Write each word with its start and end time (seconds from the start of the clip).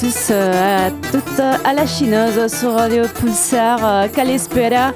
Tous, 0.00 0.28
euh, 0.30 0.86
à 0.86 0.90
toutes, 1.10 1.40
à 1.40 1.72
la 1.72 1.84
chineuse 1.84 2.52
sur 2.54 2.72
Radio 2.72 3.02
Pulsar 3.20 3.80
euh, 3.82 4.06
Calispera. 4.06 4.92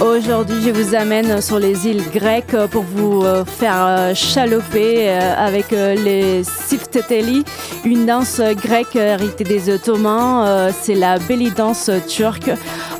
Aujourd'hui, 0.00 0.62
je 0.62 0.70
vous 0.70 0.94
amène 0.94 1.42
sur 1.42 1.58
les 1.58 1.86
îles 1.86 2.02
grecques 2.10 2.56
pour 2.70 2.82
vous 2.82 3.24
euh, 3.24 3.44
faire 3.44 4.16
chaloper 4.16 5.10
avec 5.10 5.70
les 5.72 6.44
sifteteli, 6.44 7.44
une 7.84 8.06
danse 8.06 8.40
grecque 8.40 8.96
héritée 8.96 9.44
des 9.44 9.68
Ottomans. 9.68 10.72
C'est 10.80 10.94
la 10.94 11.18
belly 11.18 11.50
danse 11.50 11.90
turque. 12.06 12.50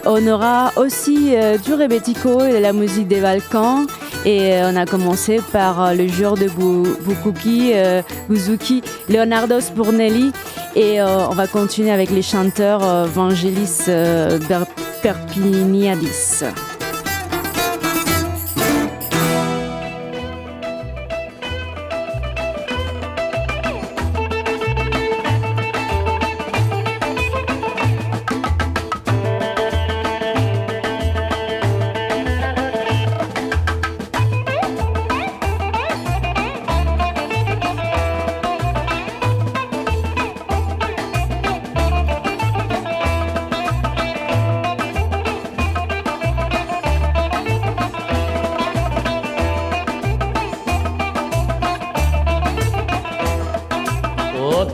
On 0.05 0.27
aura 0.27 0.73
aussi 0.77 1.35
du 1.65 1.73
rebetiko 1.73 2.45
et 2.45 2.53
de 2.53 2.59
la 2.59 2.75
musique 2.75 3.09
des 3.09 3.21
Balkans. 3.21 3.87
Et 4.27 4.59
on 4.63 4.77
a 4.77 4.85
commencé 4.85 5.41
par 5.53 5.95
le 5.95 6.09
joueur 6.09 6.35
de 6.35 6.49
Bukuki, 6.49 7.73
Buzuki, 8.29 8.83
Leonardo 9.09 9.61
Spurnelli. 9.61 10.33
Et 10.79 11.01
euh, 11.01 11.27
on 11.27 11.35
va 11.35 11.49
continuer 11.49 11.91
avec 11.91 12.09
les 12.09 12.23
chanteurs 12.23 12.85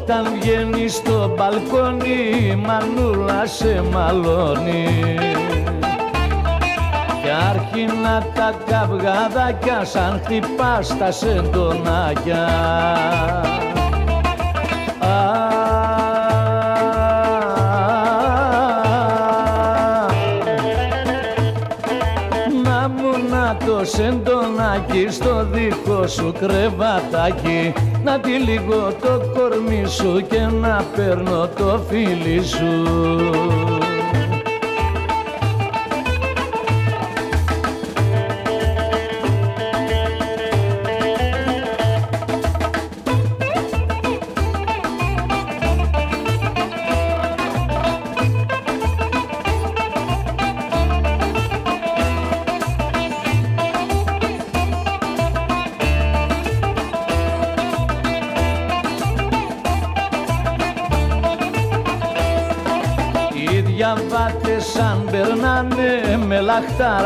Όταν 0.07 0.27
βγαίνει 0.41 0.89
στο 0.89 1.35
μπαλκόνι 1.37 2.57
μανούλα 2.57 3.47
σε 3.47 3.83
μαλώνει. 3.93 4.89
Και 7.23 7.31
άρχινα 7.51 8.27
τα 8.35 8.55
καυγαδάκια 8.67 9.85
σαν 9.85 10.21
χτυπάς 10.25 10.99
τα 10.99 11.11
σεντονάκια. 11.11 12.49
Σεντονάκι 23.95 25.07
στο 25.11 25.47
δικό 25.53 26.07
σου 26.07 26.33
κρεβατάκι. 26.39 27.73
Να 28.05 28.21
τη 28.21 28.31
λίγο 28.31 28.93
το 29.01 29.21
κορμί 29.35 29.87
σου 29.87 30.27
και 30.29 30.41
να 30.61 30.85
παίρνω 30.97 31.49
το 31.49 31.81
φίλι 31.89 32.43
σου 32.45 33.84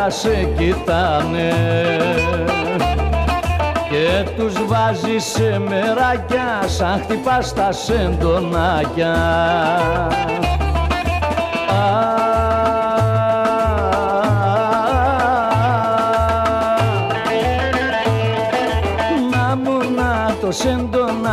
λαχτάρα 0.08 0.10
σε 0.10 0.49
κοιτάνε 0.56 1.52
και 3.90 4.31
τους 4.37 4.52
βάζεις 4.66 5.25
σε 5.25 5.58
μεράκια 5.58 6.62
σαν 6.66 7.00
χτυπάς 7.02 7.55
τα 7.55 7.72
σεντονάκια 7.72 9.14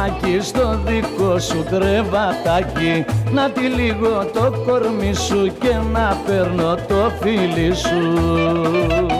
σεντονάκι 0.05 0.39
στο 0.41 0.79
δικό 0.85 1.39
σου 1.39 1.65
κρεβατάκι. 1.69 3.05
Να 3.33 3.49
τη 3.49 3.61
λίγο 3.61 4.25
το 4.33 4.63
κορμί 4.65 5.13
σου 5.13 5.51
και 5.59 5.75
να 5.93 6.17
παίρνω 6.25 6.75
το 6.75 7.11
φίλι 7.21 7.75
σου 7.75 9.14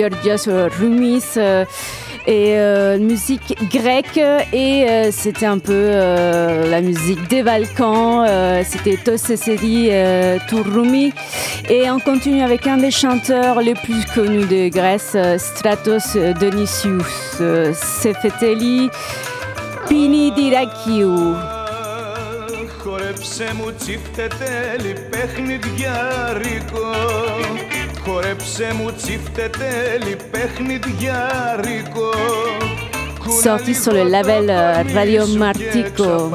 Georgios 0.00 0.48
Rumis 0.78 1.22
euh, 1.36 1.66
et 2.26 2.58
euh, 2.58 2.98
musique 2.98 3.54
grecque 3.70 4.16
et 4.16 4.88
euh, 4.88 5.10
c'était 5.10 5.44
un 5.44 5.58
peu 5.58 5.90
la 5.90 6.80
musique 6.80 7.28
des 7.28 7.42
Balkans. 7.42 8.26
c'était 8.64 8.96
Tosesedi 8.96 9.90
Tourumi 10.48 11.12
et 11.68 11.90
on 11.90 11.98
continue 11.98 12.42
avec 12.42 12.66
un 12.66 12.78
des 12.78 12.90
chanteurs 12.90 13.60
les 13.60 13.74
plus 13.74 14.06
connus 14.14 14.46
de 14.46 14.68
Grèce, 14.70 15.16
Stratos 15.36 16.16
Dionysius 16.38 17.42
Sefeteli 17.74 18.88
Pini 19.86 20.32
Dirakiou. 20.32 21.34
Sorti 33.42 33.74
sur 33.74 33.92
le 33.92 34.04
label 34.04 34.50
euh, 34.50 34.82
Radio 34.94 35.26
Martico. 35.26 36.30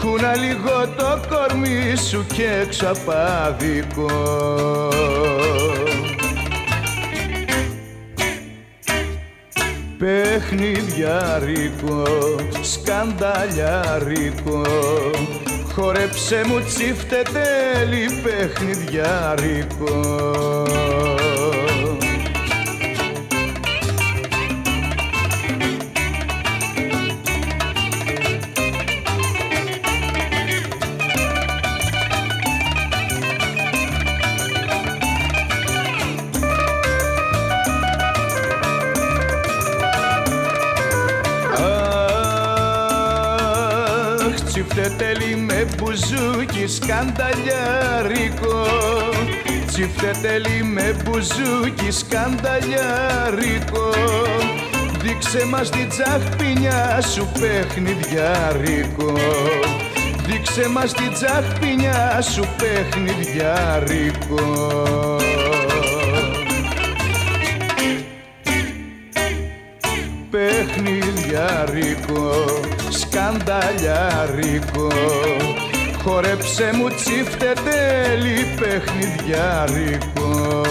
Κούνα 0.00 0.36
λίγο 0.36 0.88
το 0.96 1.20
κορμί 1.28 1.96
σου 2.10 2.26
και 2.26 2.66
ξαπάδικο 2.68 4.10
Παιχνιδιάρικο, 9.98 12.02
σκανταλιάρικο 12.62 14.62
Χόρεψε 15.76 16.42
μου 16.46 16.60
τσίφτε 16.60 17.22
τέλει 17.32 18.08
παιχνιδιάρικο 18.22 19.86
μπουζούκι 45.78 46.66
σκανταλιάρικο. 46.66 48.66
Τσιφτετέλη 49.66 50.62
με 50.62 50.96
μπουζούκι 51.04 51.90
σκανταλιάρικο. 51.90 53.90
Δείξε 55.02 55.44
μας 55.50 55.70
την 55.70 55.88
τσαχπινιά 55.88 57.00
σου 57.00 57.28
παιχνιδιάρικο. 57.40 59.12
Δείξε 60.26 60.68
μας 60.68 60.92
την 60.92 61.12
τσαχπινιά 61.12 62.22
σου 62.22 62.46
παιχνιδιάρικο. 62.56 64.66
Παιχνιδιάρικο 70.30 72.44
σκανταλιάρικο 72.90 74.88
Χορέψε 76.08 76.70
μου 76.74 76.88
τσίφτε 76.88 77.52
τέλει 77.64 78.44
παιχνιδιάρικο 78.60 80.62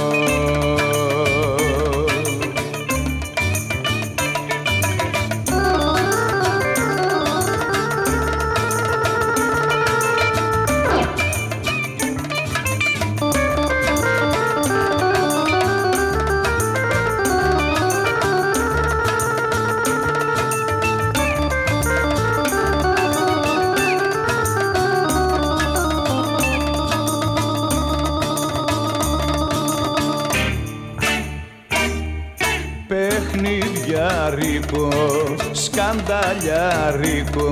σκανταλιάρικο 36.05 37.51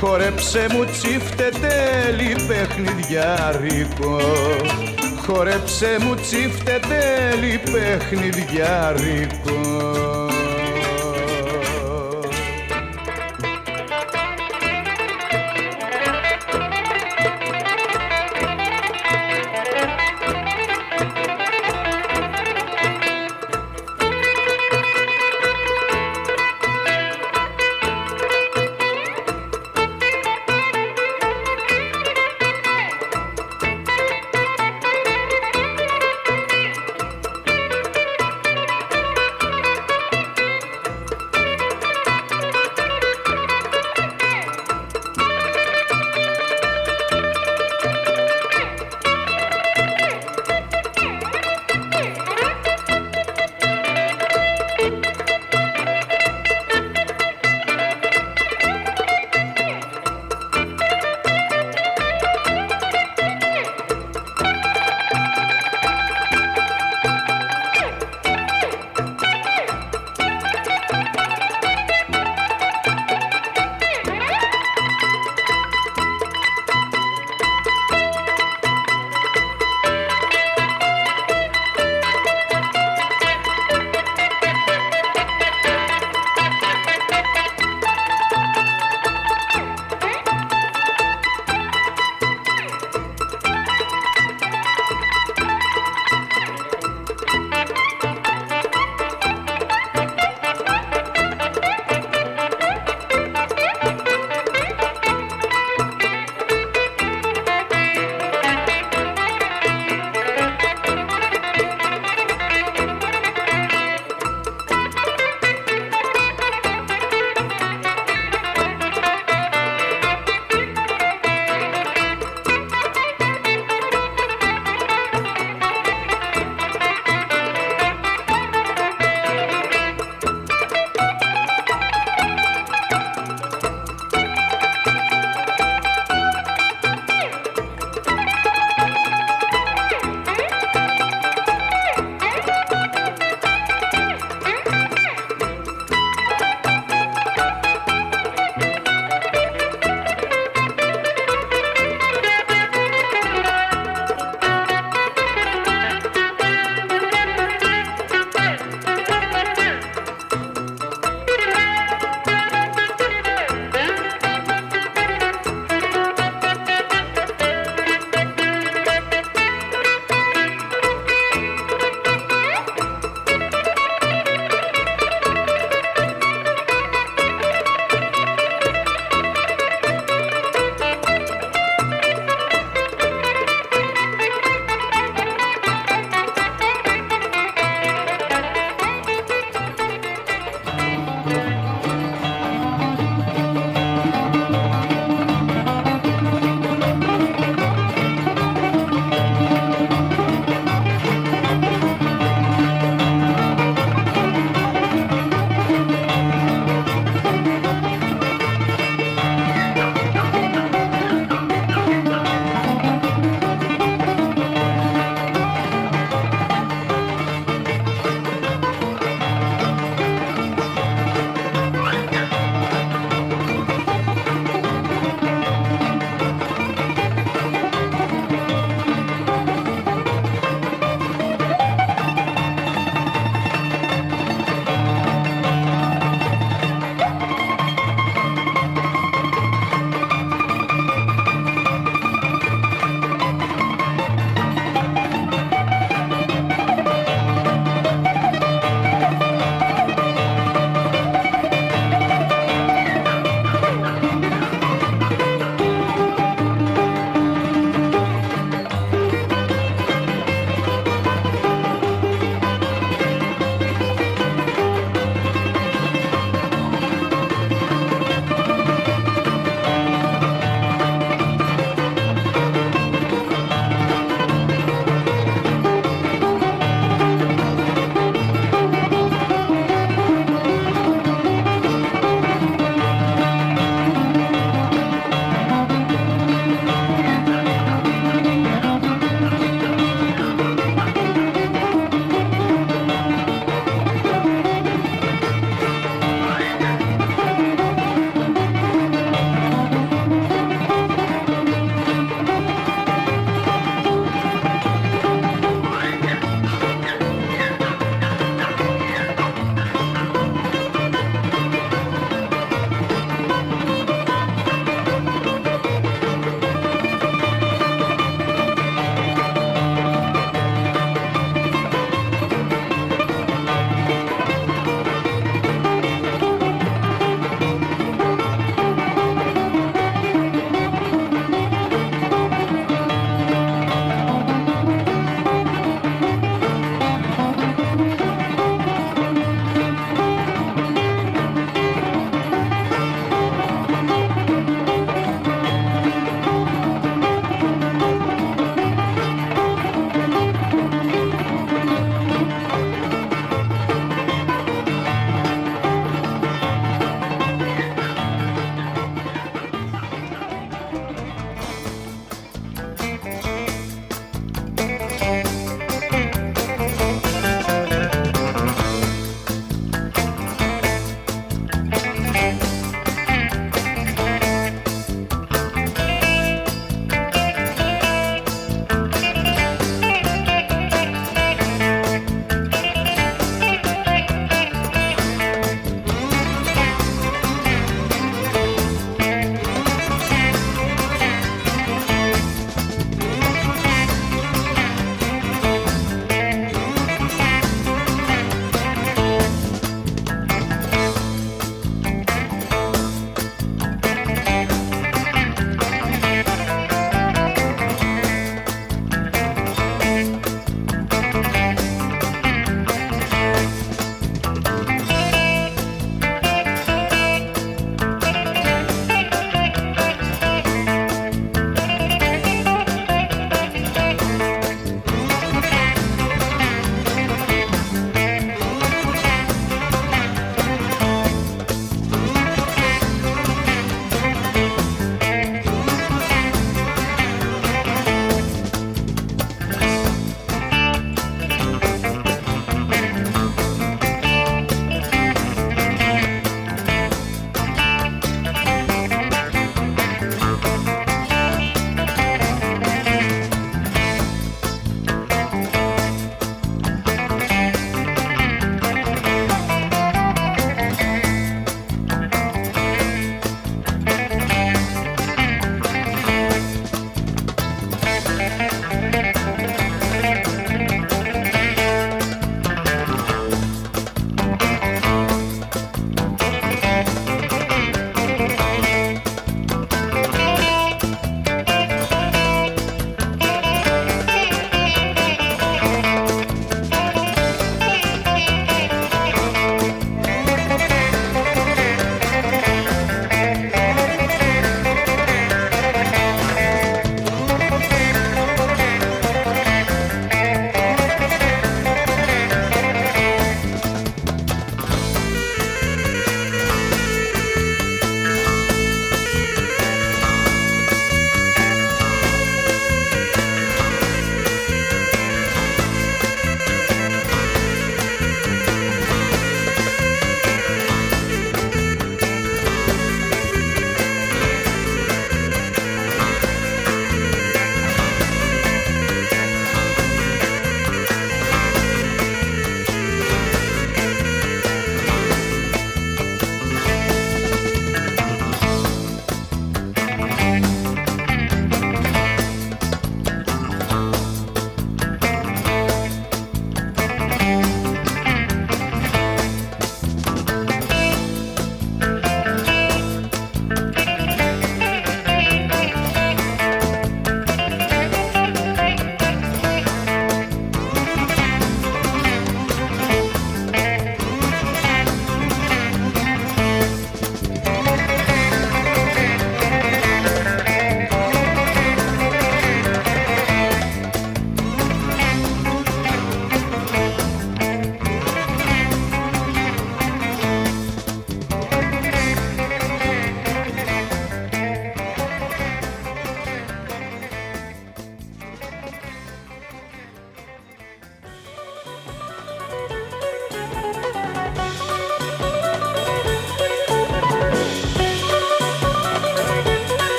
Χόρεψε 0.00 0.66
μου 0.72 0.84
τσίφτε 0.84 1.48
τέλει 1.60 2.36
παιχνιδιάρικο 2.48 4.20
Χόρεψε 5.26 5.98
μου 6.00 6.14
τσίφτε 6.14 6.80
τέλει 6.88 7.60
παιχνιδιάρικο 7.72 9.58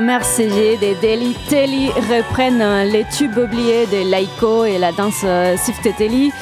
commerce 0.00 0.28
CG 0.28 0.78
des 0.78 0.94
Deli 0.94 1.36
Telly 1.50 1.88
reprennent 1.90 2.90
les 2.90 3.04
tubes 3.04 3.36
oubliés 3.36 3.84
de 3.84 4.10
Laiko 4.10 4.64
et 4.64 4.78
la 4.78 4.92
danse 4.92 5.20
euh, 5.24 5.58
Sifteteli 5.58 6.32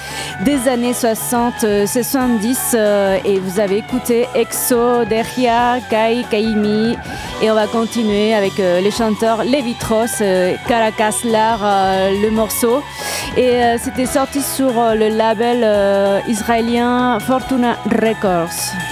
des 0.44 0.68
années 0.68 0.94
60, 0.94 1.66
70 1.84 2.74
euh, 2.74 2.78
euh, 2.78 3.18
et 3.24 3.40
vous 3.40 3.58
avez 3.58 3.78
écouté 3.78 4.28
Exo, 4.36 5.04
Derria, 5.06 5.80
Kai, 5.90 6.24
Kaimi 6.30 6.96
et 7.42 7.50
on 7.50 7.54
va 7.54 7.66
continuer 7.66 8.32
avec 8.32 8.58
les 8.58 8.92
chanteurs 8.92 9.42
Levitros, 9.42 10.22
Caracas 10.68 11.24
Lar, 11.24 11.58
le 12.12 12.30
morceau 12.30 12.80
et 13.36 13.58
c'était 13.82 14.06
sorti 14.06 14.40
sur 14.40 14.72
le 14.72 15.08
label 15.08 16.22
israélien 16.28 17.18
Fortuna 17.18 17.76
Records. 17.86 18.87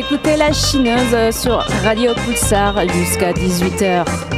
Écoutez 0.00 0.36
La 0.38 0.50
Chineuse 0.50 1.36
sur 1.38 1.58
Radio 1.84 2.14
Pulsar 2.14 2.74
jusqu'à 2.88 3.32
18h. 3.32 4.29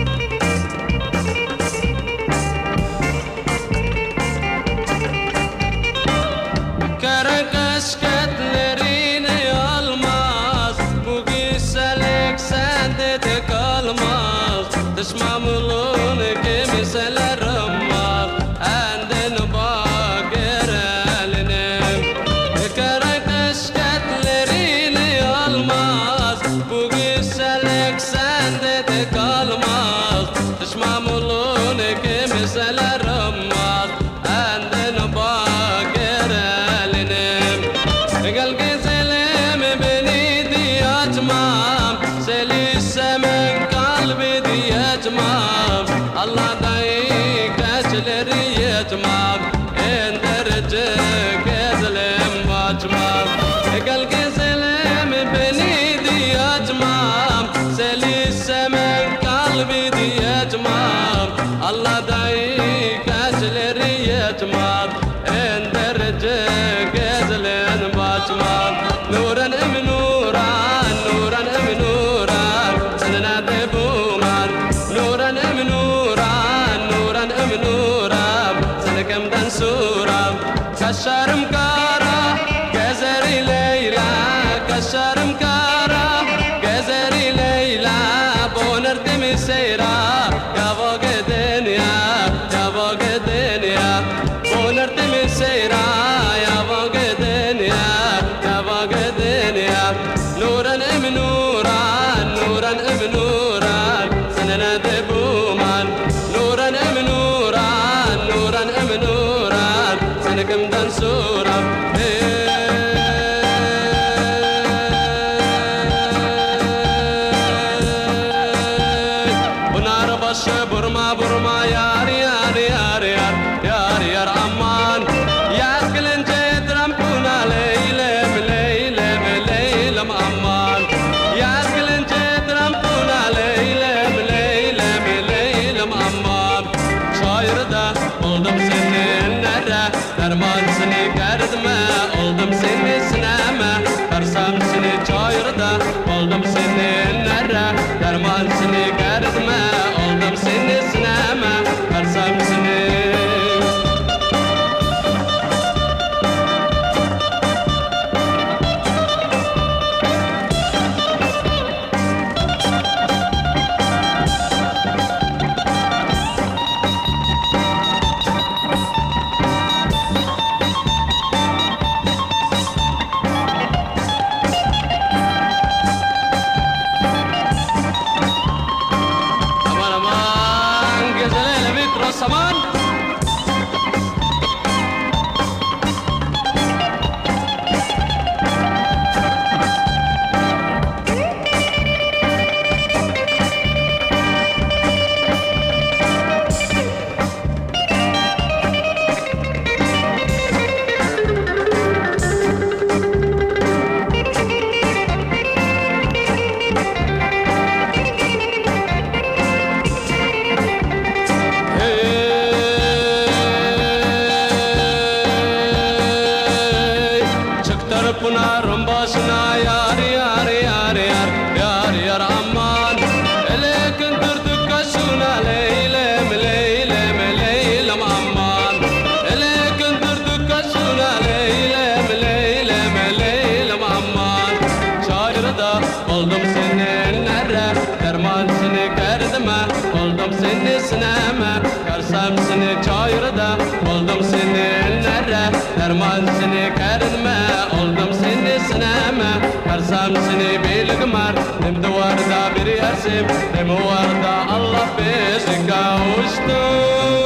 Dem 253.55 253.67
guarda 253.67 254.47
alla 254.49 254.87
pesca 254.97 255.97
o 255.97 257.22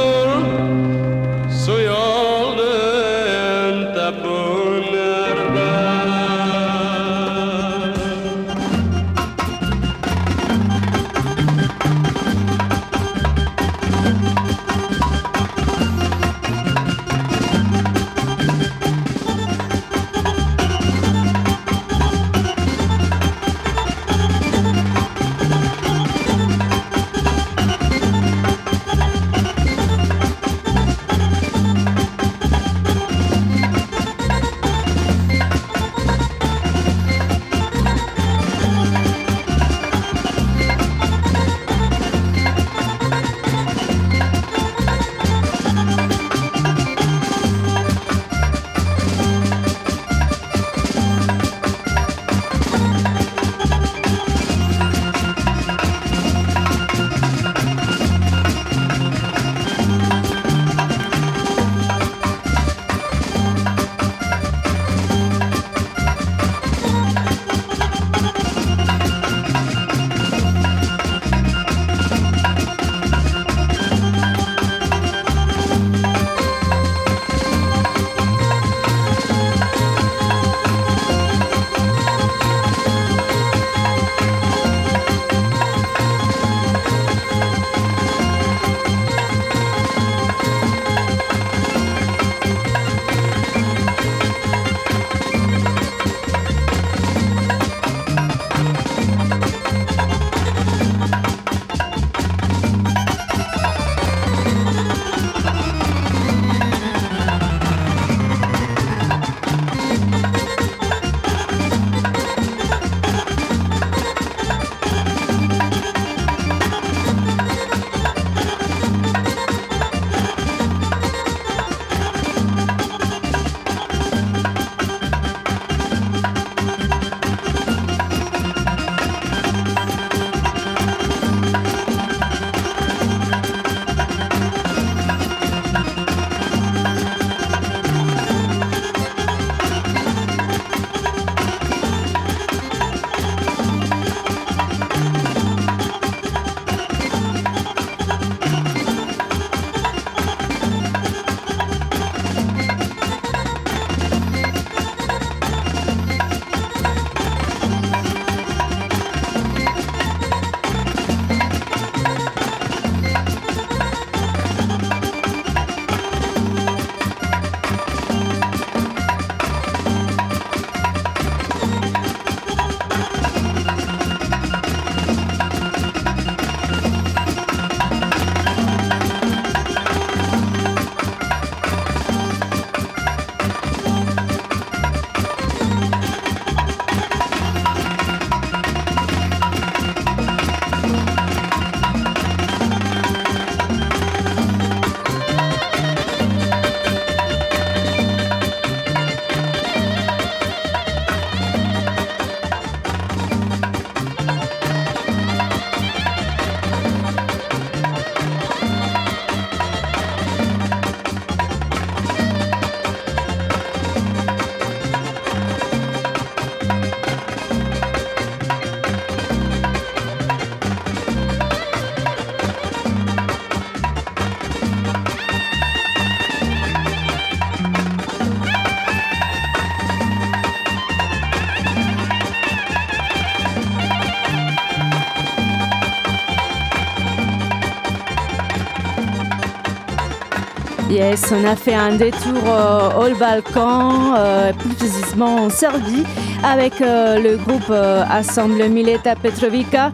On 240.99 241.45
a 241.45 241.55
fait 241.55 241.75
un 241.75 241.95
détour 241.95 242.41
euh, 242.47 243.11
au 243.11 243.15
Balkan, 243.17 244.15
euh, 244.17 244.51
plus 244.51 244.69
précisément 244.69 245.43
en 245.43 245.49
Serbie, 245.51 246.03
avec 246.43 246.81
euh, 246.81 247.19
le 247.19 247.37
groupe 247.37 247.71
Assemble 248.09 248.67
Mileta 248.67 249.15
Petrovica 249.15 249.91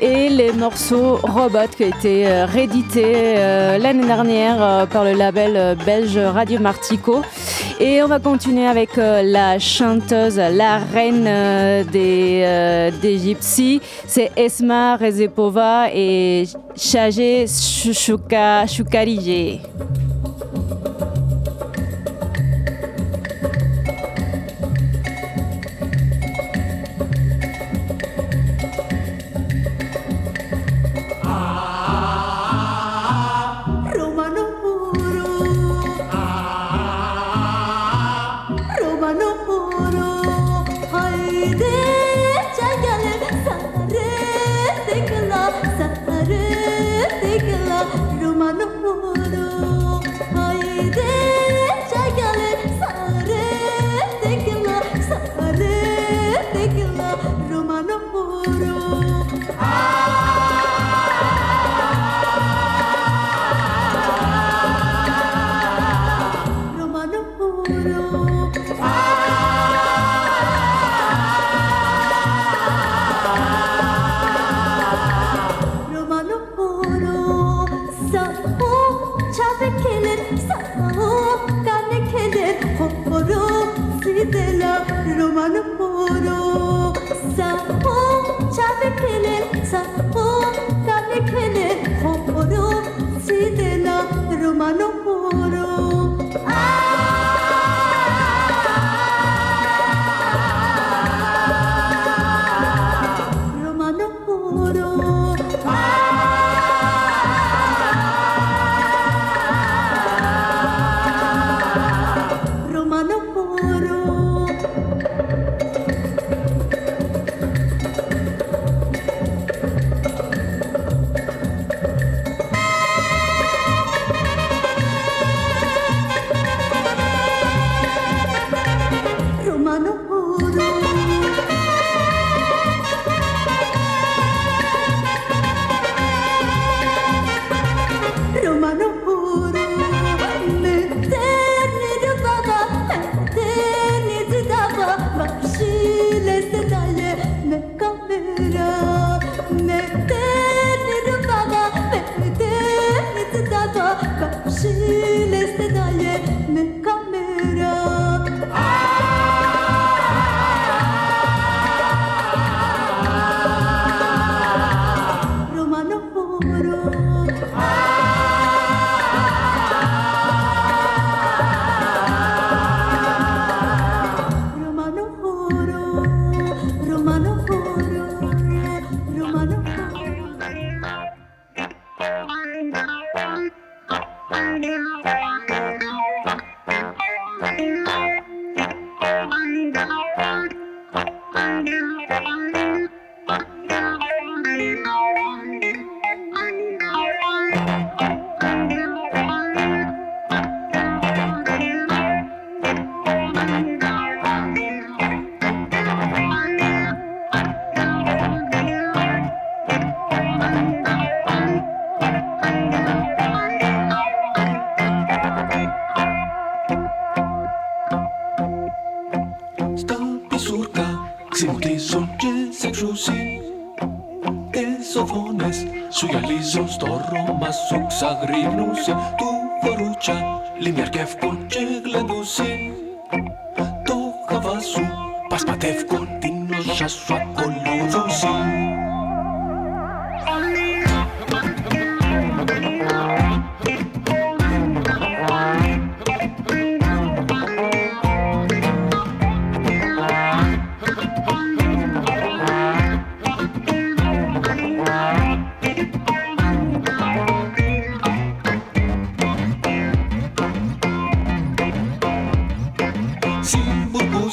et 0.00 0.30
les 0.30 0.52
morceaux 0.52 1.16
Robot 1.22 1.68
qui 1.76 1.84
ont 1.84 1.88
été 1.88 2.26
réédités 2.44 3.34
l'année 3.78 4.06
dernière 4.06 4.86
par 4.88 5.04
le 5.04 5.12
label 5.12 5.76
belge 5.84 6.16
Radio 6.16 6.58
Martico. 6.58 7.20
Et 7.78 8.02
on 8.02 8.06
va 8.06 8.18
continuer 8.18 8.66
avec 8.66 8.96
la 8.96 9.58
chanteuse, 9.58 10.36
la 10.38 10.78
reine 10.78 11.84
des, 11.92 12.90
des 13.02 13.18
gypsies, 13.18 13.82
c'est 14.06 14.30
Esma 14.36 14.96
Rezepova 14.96 15.88
et 15.92 16.44
Chaje 16.76 17.46
Shukarije. 18.66 19.60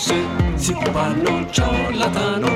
σε 0.08 0.20
τσιμπάνω 0.58 1.46
τσολατάνω. 1.52 2.54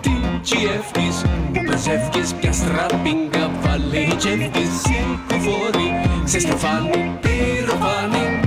Τι 0.00 0.10
τσιεύκεις, 0.42 1.16
που 1.52 1.60
πεζεύκεις, 1.66 2.34
πια 2.34 2.52
στραπίγκα 2.52 3.50
βάλε 3.62 4.14
τσιεύκεις 4.16 4.70
Σιλκουφόρη, 4.82 5.88
σε 6.24 6.38
στεφάνι 6.38 7.18
πυροβάνι 7.20 8.40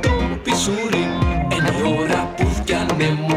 Το 0.00 0.10
πισούρι, 0.42 1.04
εν 1.56 1.64
η 1.66 1.96
ώρα 2.00 2.34
που 2.36 2.46
φτιάνε 2.46 3.08
μου 3.26 3.35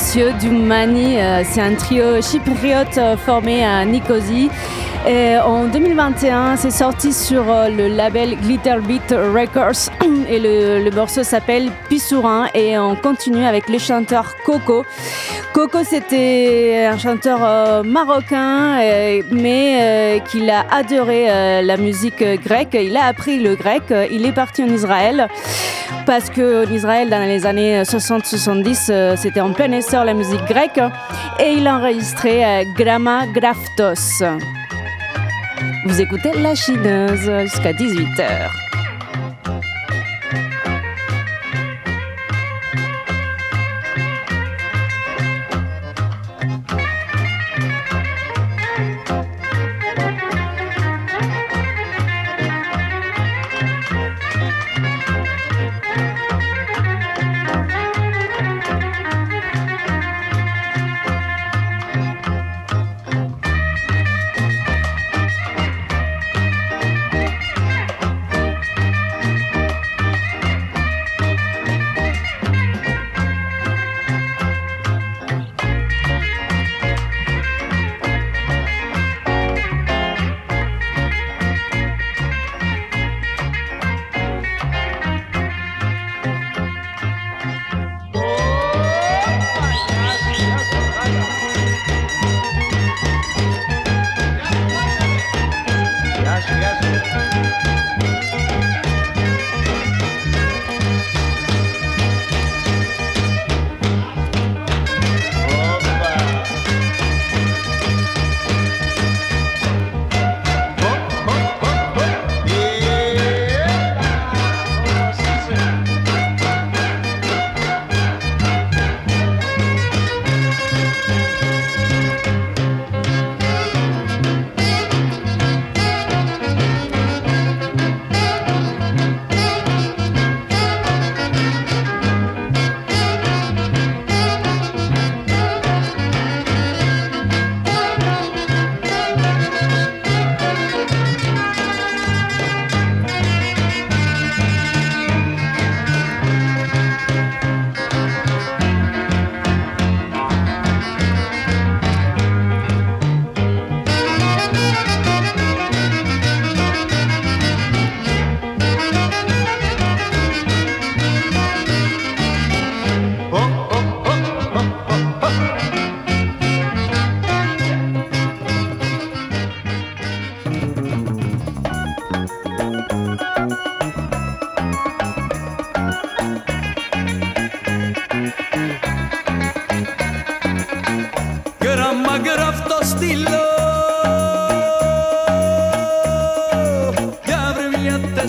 c'est 0.00 0.24
Monsieur 0.24 0.32
Doumani. 0.40 1.20
Euh, 1.20 1.42
c'est 1.44 1.60
un 1.60 1.74
trio 1.74 2.20
chypriote 2.22 2.98
euh, 2.98 3.16
formé 3.16 3.64
à 3.64 3.84
Nicosie. 3.84 4.50
Et 5.06 5.36
en 5.38 5.66
2021, 5.66 6.56
c'est 6.56 6.70
sorti 6.70 7.12
sur 7.12 7.50
euh, 7.50 7.68
le 7.68 7.88
label 7.88 8.36
Glitter 8.36 8.76
Beat 8.82 9.10
Records 9.10 9.90
et 10.28 10.38
le, 10.38 10.90
morceau 10.90 11.22
s'appelle 11.22 11.70
Pissourin 11.88 12.48
et 12.54 12.78
on 12.78 12.96
continue 12.96 13.44
avec 13.44 13.68
le 13.68 13.78
chanteur 13.78 14.36
Coco. 14.44 14.84
Coco, 15.52 15.82
c'était 15.84 16.88
un 16.90 16.96
chanteur 16.96 17.84
marocain, 17.84 18.78
mais 19.30 20.22
qu'il 20.30 20.48
a 20.48 20.64
adoré 20.70 21.62
la 21.62 21.76
musique 21.76 22.22
grecque. 22.42 22.74
Il 22.80 22.96
a 22.96 23.06
appris 23.06 23.38
le 23.38 23.56
grec. 23.56 23.82
Il 24.10 24.24
est 24.26 24.32
parti 24.32 24.62
en 24.62 24.68
Israël 24.68 25.28
parce 26.06 26.30
qu'en 26.30 26.70
Israël, 26.72 27.10
dans 27.10 27.20
les 27.20 27.46
années 27.46 27.82
60-70, 27.82 29.16
c'était 29.16 29.40
en 29.40 29.52
plein 29.52 29.72
essor 29.72 30.04
la 30.04 30.14
musique 30.14 30.44
grecque 30.44 30.80
et 31.38 31.52
il 31.52 31.66
a 31.66 31.76
enregistré 31.76 32.44
euh, 32.44 32.64
Gramma 32.76 33.26
Graftos. 33.26 34.24
Vous 35.86 36.00
écoutez 36.00 36.32
La 36.38 36.54
Chineuse 36.54 37.30
jusqu'à 37.42 37.72
18h. 37.72 38.69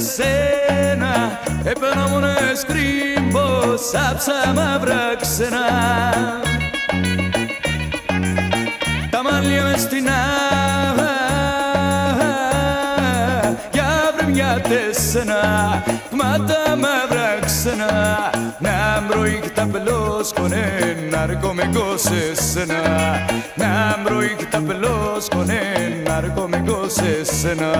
σένα 0.02 1.40
έπαιρνα 1.64 2.08
μόνες 2.08 2.66
κρύμπο 2.68 3.78
σάψα 3.92 4.54
μαύρα 4.56 5.16
ξενά 5.22 5.68
τα 9.10 9.24
μαλλιά 9.24 9.64
μες 9.64 9.82
στην 9.82 10.08
άβα 10.10 11.14
για 13.72 13.86
αύριο 14.08 14.30
μια 14.30 14.62
μα 16.12 16.46
τα 16.46 16.76
μαύρα 16.76 17.40
ξενά 17.46 18.30
να 18.60 19.04
μπροϊκ 19.08 19.50
τα 19.50 19.68
πελός 19.72 20.34
κονέ 20.34 20.96
ναρκωμικό 21.10 21.98
σε 21.98 22.42
σένα. 22.42 22.82
Να 23.56 24.00
μπροϊκ 24.04 24.46
τα 24.46 24.62
πελός 24.68 25.28
κονέ 25.36 25.62
ναρκωμικό 26.08 26.90
σε 26.90 27.24
σένα. 27.24 27.72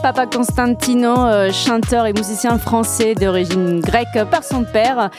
Papa 0.00 0.26
Constantino, 0.26 1.14
euh, 1.26 1.52
chanteur 1.52 2.06
et 2.06 2.12
musicien 2.12 2.58
français 2.58 3.14
d'origine 3.14 3.80
grecque 3.80 4.24
par 4.30 4.44
son 4.44 4.64
père, 4.64 5.10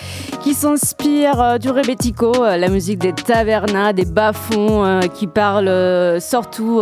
qui 0.44 0.54
s'inspire 0.54 1.42
euh, 1.42 1.58
du 1.58 1.70
rebetiko, 1.70 2.44
euh, 2.44 2.58
la 2.58 2.70
musique 2.70 3.00
des 3.00 3.14
tavernas, 3.14 3.94
des 3.94 4.06
bas-fonds, 4.06 5.00
qui 5.14 5.28
parle 5.28 6.20
surtout 6.22 6.82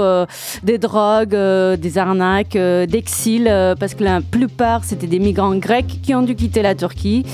des 0.64 0.78
drogues, 0.78 1.36
des 1.36 1.98
arnaques, 1.98 2.58
d'exil, 2.58 3.46
parce 3.80 3.94
que 3.94 4.04
la 4.04 4.22
plupart 4.22 4.84
c'était 4.84 5.08
des 5.08 5.20
migrants 5.20 5.56
grecs 5.56 6.02
qui 6.02 6.14
ont 6.14 6.22
dû 6.22 6.36
quitter 6.36 6.62
la 6.62 6.76
Turquie. 6.76 7.26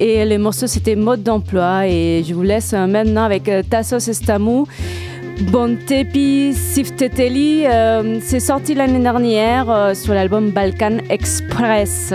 Et 0.00 0.24
les 0.24 0.38
morceaux 0.38 0.66
c'était 0.66 0.96
mode 0.96 1.22
d'emploi. 1.22 1.86
Et 1.86 2.24
je 2.26 2.34
vous 2.34 2.42
laisse 2.42 2.72
maintenant 2.72 3.24
avec 3.24 3.50
Tassos 3.68 4.08
Estamou. 4.08 4.66
Bon 5.40 5.76
Tepi 5.76 6.54
Sifteteli, 6.54 7.66
euh, 7.66 8.18
c'est 8.22 8.40
sorti 8.40 8.74
l'année 8.74 8.98
dernière 8.98 9.70
euh, 9.70 9.94
sur 9.94 10.14
l'album 10.14 10.50
Balkan 10.50 10.98
Express. 11.10 12.12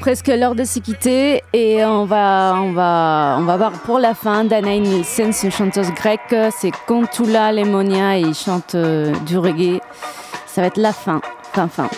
Presque 0.00 0.28
l'heure 0.28 0.54
de 0.54 0.64
se 0.64 0.78
quitter 0.78 1.42
et 1.52 1.84
on 1.84 2.06
va, 2.06 2.54
on 2.56 2.72
va, 2.72 3.36
on 3.38 3.44
va 3.44 3.56
voir 3.56 3.72
pour 3.72 3.98
la 3.98 4.14
fin 4.14 4.44
Danae 4.44 4.80
Nielsen, 4.80 5.30
une 5.42 5.52
chanteuse 5.52 5.92
grecque. 5.92 6.34
C'est 6.50 6.72
Kontula 6.86 7.52
Lemonia 7.52 8.18
et 8.18 8.22
il 8.22 8.34
chante 8.34 8.74
euh, 8.74 9.12
du 9.26 9.38
reggae. 9.38 9.80
Ça 10.46 10.62
va 10.62 10.68
être 10.68 10.78
la 10.78 10.92
fin, 10.92 11.20
fin, 11.52 11.68
fin. 11.68 11.88